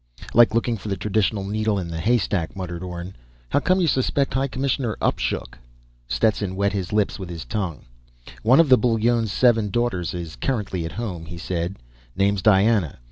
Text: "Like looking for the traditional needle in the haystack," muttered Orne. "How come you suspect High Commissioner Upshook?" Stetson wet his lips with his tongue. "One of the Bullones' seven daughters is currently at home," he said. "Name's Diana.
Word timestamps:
"Like 0.33 0.55
looking 0.55 0.77
for 0.77 0.87
the 0.87 0.97
traditional 0.97 1.43
needle 1.43 1.77
in 1.77 1.87
the 1.87 1.99
haystack," 1.99 2.55
muttered 2.55 2.81
Orne. 2.81 3.15
"How 3.49 3.59
come 3.59 3.79
you 3.79 3.85
suspect 3.85 4.33
High 4.33 4.47
Commissioner 4.47 4.97
Upshook?" 4.99 5.59
Stetson 6.07 6.55
wet 6.55 6.73
his 6.73 6.91
lips 6.91 7.19
with 7.19 7.29
his 7.29 7.45
tongue. 7.45 7.85
"One 8.41 8.59
of 8.59 8.69
the 8.69 8.79
Bullones' 8.79 9.31
seven 9.31 9.69
daughters 9.69 10.15
is 10.15 10.35
currently 10.37 10.85
at 10.85 10.93
home," 10.93 11.25
he 11.27 11.37
said. 11.37 11.75
"Name's 12.15 12.41
Diana. 12.41 12.97